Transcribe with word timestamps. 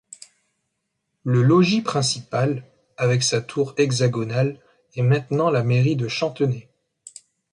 Le 1.23 1.43
logis 1.43 1.83
principal, 1.83 2.63
avec 2.97 3.21
sa 3.21 3.39
tour 3.39 3.75
hexagonale, 3.77 4.59
est 4.95 5.03
maintenant 5.03 5.51
la 5.51 5.61
mairie 5.63 5.95
de 5.95 6.07
Chantenay. 6.07 6.67